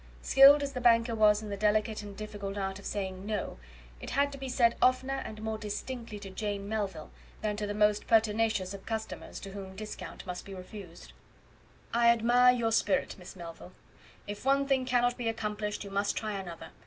Skilled 0.23 0.63
as 0.63 0.73
the 0.73 0.81
banker 0.81 1.13
was 1.13 1.43
in 1.43 1.49
the 1.49 1.55
delicate 1.55 2.01
and 2.01 2.17
difficult 2.17 2.57
art 2.57 2.79
of 2.79 2.87
saying 2.87 3.23
"No," 3.23 3.59
it 3.99 4.09
had 4.09 4.31
to 4.31 4.39
be 4.39 4.49
said 4.49 4.73
oftener 4.81 5.21
and 5.23 5.43
more 5.43 5.59
distinctly 5.59 6.17
to 6.21 6.31
Jane 6.31 6.67
Melville 6.67 7.11
than 7.41 7.55
to 7.57 7.67
the 7.67 7.75
most 7.75 8.07
pertinacious 8.07 8.73
of 8.73 8.87
customers, 8.87 9.39
to 9.41 9.51
whom 9.51 9.75
discount 9.75 10.25
must 10.25 10.43
be 10.43 10.55
refused. 10.55 11.13
"I 11.93 12.07
admire 12.09 12.51
your 12.55 12.71
spirit, 12.71 13.15
Miss 13.19 13.35
Melville. 13.35 13.73
If 14.25 14.43
one 14.43 14.65
thing 14.67 14.85
cannot 14.85 15.17
be 15.17 15.27
accomplished 15.29 15.83
you 15.83 15.91
must 15.91 16.17
try 16.17 16.31
another. 16.31 16.69